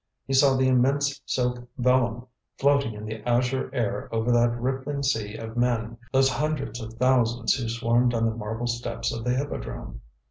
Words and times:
He 0.25 0.33
saw 0.33 0.55
the 0.57 0.67
immense 0.67 1.21
silk 1.27 1.63
velum 1.79 2.25
floating 2.57 2.93
in 2.95 3.05
the 3.05 3.21
azure 3.29 3.69
air 3.71 4.09
over 4.11 4.31
that 4.31 4.59
rippling 4.59 5.03
sea 5.03 5.35
of 5.37 5.55
men, 5.55 5.95
those 6.11 6.27
hundreds 6.27 6.81
of 6.81 6.93
thousands 6.93 7.53
who 7.53 7.69
swarmed 7.69 8.15
on 8.15 8.25
the 8.25 8.33
marble 8.33 8.65
steps 8.65 9.13
of 9.13 9.23
the 9.23 9.35
Hippodrome. 9.35 10.01